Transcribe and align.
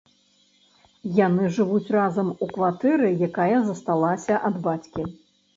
Яны 1.19 1.43
жывуць 1.57 1.93
разам 1.97 2.31
у 2.45 2.49
кватэры, 2.55 3.13
якая 3.29 3.57
засталася 3.69 4.41
ад 4.51 4.55
бацькі. 4.69 5.07